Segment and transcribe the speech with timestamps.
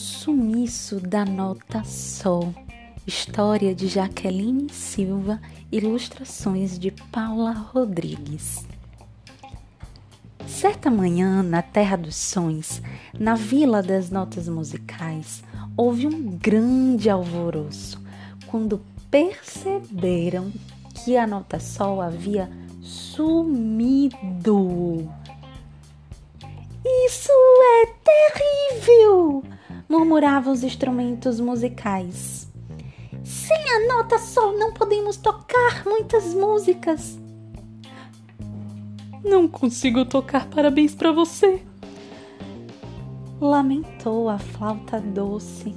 [0.00, 2.54] sumiço da nota Sol.
[3.06, 5.38] História de Jaqueline Silva,
[5.70, 8.64] ilustrações de Paula Rodrigues.
[10.46, 12.80] Certa manhã, na Terra dos Sons,
[13.18, 15.44] na Vila das Notas Musicais,
[15.76, 18.00] houve um grande alvoroço
[18.46, 18.80] quando
[19.10, 20.50] perceberam
[20.94, 24.16] que a nota Sol havia sumido.
[27.06, 29.44] Isso é terrível!
[30.10, 32.50] Murmuravam os instrumentos musicais.
[33.22, 37.16] Sem a nota Sol não podemos tocar muitas músicas.
[39.24, 41.62] Não consigo tocar parabéns para você.
[43.40, 45.76] Lamentou a flauta doce.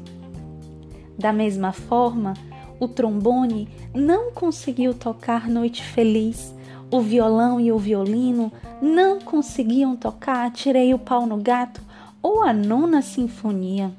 [1.15, 2.33] Da mesma forma,
[2.79, 6.55] o trombone não conseguiu tocar Noite Feliz.
[6.89, 11.81] O violão e o violino não conseguiam tocar Tirei o Pau no Gato
[12.19, 13.93] ou a Nona Sinfonia.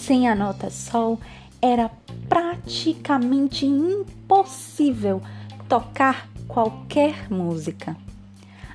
[0.00, 1.20] Sem a nota Sol,
[1.60, 1.90] era
[2.26, 5.20] praticamente impossível
[5.68, 7.94] tocar qualquer música.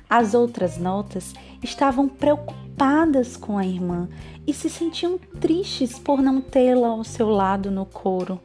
[0.08, 4.08] As outras notas estavam preocupadas com a irmã
[4.46, 8.40] e se sentiam tristes por não tê-la ao seu lado no coro.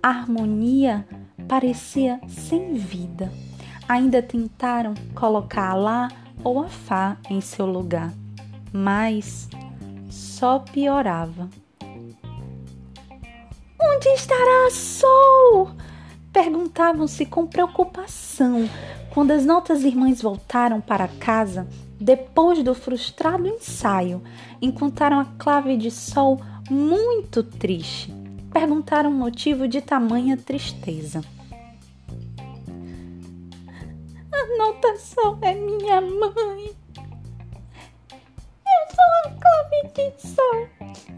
[0.00, 1.04] A harmonia
[1.48, 3.32] parecia sem vida.
[3.88, 6.08] Ainda tentaram colocar a Lá
[6.44, 8.14] ou a Fá em seu lugar,
[8.72, 9.48] mas
[10.08, 11.50] só piorava.
[13.92, 15.72] Onde estará Sol?
[16.32, 18.70] Perguntavam-se com preocupação
[19.12, 21.66] quando as notas irmãs voltaram para casa
[22.00, 24.22] depois do frustrado ensaio.
[24.62, 28.14] Encontraram a clave de Sol muito triste.
[28.52, 31.22] Perguntaram o motivo de tamanha tristeza.
[34.32, 36.70] A nota Sol é minha mãe.
[38.66, 40.68] Eu sou a clave de Sol.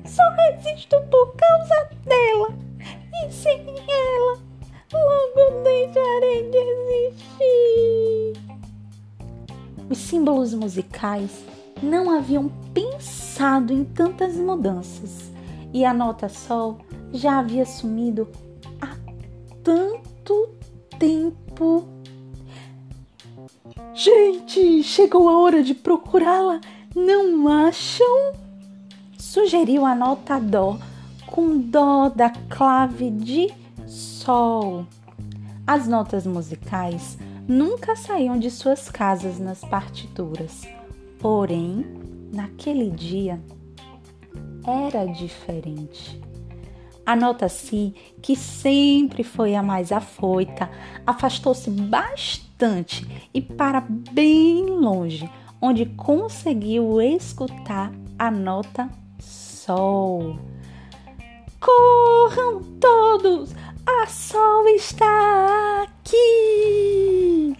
[0.06, 2.61] Só resisto por causa dela.
[3.32, 4.38] Sem ela,
[4.92, 8.32] logo deixarei de existir.
[9.88, 11.42] Os símbolos musicais
[11.82, 15.32] não haviam pensado em tantas mudanças
[15.72, 16.78] e a nota Sol
[17.10, 18.28] já havia sumido
[18.82, 18.94] há
[19.64, 20.50] tanto
[20.98, 21.88] tempo.
[23.94, 26.60] Gente, chegou a hora de procurá-la,
[26.94, 28.34] não acham?
[29.18, 30.76] Sugeriu a nota Dó
[31.32, 33.50] com dó da clave de
[33.86, 34.86] sol.
[35.66, 40.68] As notas musicais nunca saíam de suas casas nas partituras,
[41.18, 41.86] porém,
[42.34, 43.40] naquele dia
[44.66, 46.20] era diferente.
[47.04, 50.70] A nota Si, que sempre foi a mais afoita,
[51.06, 55.28] afastou-se bastante e para bem longe,
[55.62, 58.88] onde conseguiu escutar a nota
[59.18, 60.51] Sol.
[61.62, 63.54] Corram todos!
[63.86, 67.56] A Sol está aqui!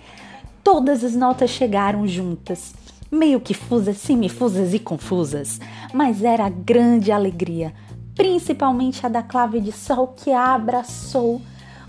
[0.65, 2.75] Todas as notas chegaram juntas,
[3.09, 5.61] meio que fusas, semifusas e confusas,
[5.95, 7.73] mas era grande alegria,
[8.17, 11.41] principalmente a da clave de Sol que abraçou.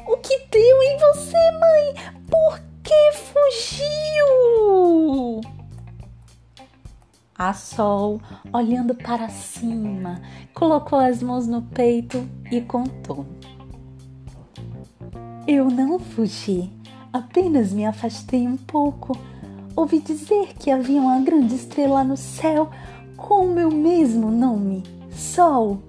[0.08, 1.96] O que deu em você, mãe?
[2.30, 3.88] Por que fugiu?
[7.46, 8.22] A Sol,
[8.54, 10.22] olhando para cima,
[10.54, 13.26] colocou as mãos no peito e contou:
[15.46, 16.72] Eu não fugi,
[17.12, 19.12] apenas me afastei um pouco.
[19.76, 22.70] Ouvi dizer que havia uma grande estrela no céu
[23.18, 24.82] com o meu mesmo nome,
[25.12, 25.80] Sol.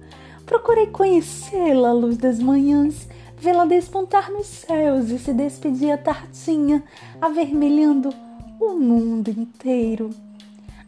[0.45, 6.83] Procurei conhecê-la à luz das manhãs, vê-la despontar nos céus e se despedir a tardinha,
[7.21, 8.13] avermelhando
[8.59, 10.09] o mundo inteiro.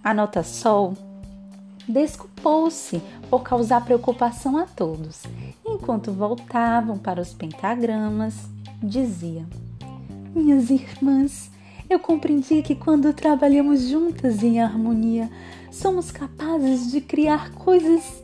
[0.07, 0.93] A nota Sol
[1.85, 5.23] desculpou-se por causar preocupação a todos.
[5.65, 8.33] Enquanto voltavam para os pentagramas,
[8.81, 9.45] dizia:
[10.33, 11.51] Minhas irmãs,
[11.89, 15.29] eu compreendi que quando trabalhamos juntas em harmonia,
[15.69, 18.23] somos capazes de criar coisas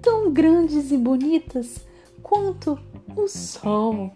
[0.00, 1.80] tão grandes e bonitas
[2.22, 2.78] quanto
[3.16, 4.12] o sol.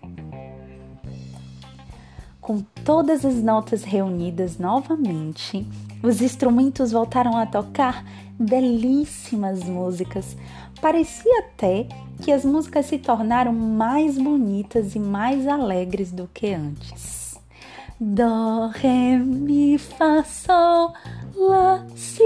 [2.41, 5.67] Com todas as notas reunidas novamente,
[6.03, 8.05] os instrumentos voltaram a tocar
[8.39, 10.37] belíssimas músicas.
[10.81, 11.87] Parecia até
[12.21, 17.39] que as músicas se tornaram mais bonitas e mais alegres do que antes.
[18.01, 20.93] Dó, ré, mi, fá, sol,
[21.37, 22.23] lá, si.